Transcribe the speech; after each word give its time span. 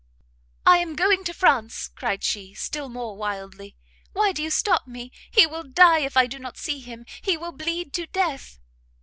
"I 0.65 0.77
am 0.79 0.95
going 0.95 1.23
to 1.25 1.31
France!" 1.31 1.87
cried 1.89 2.23
she, 2.23 2.55
still 2.55 2.89
more 2.89 3.15
wildly, 3.15 3.75
"why 4.13 4.31
do 4.31 4.41
you 4.41 4.49
stop 4.49 4.87
me? 4.87 5.11
he 5.29 5.45
will 5.45 5.61
die 5.61 5.99
if 5.99 6.17
I 6.17 6.25
do 6.25 6.39
not 6.39 6.57
see 6.57 6.79
him, 6.79 7.05
he 7.21 7.37
will 7.37 7.51
bleed 7.51 7.93
to 7.93 8.07
death!" 8.07 8.57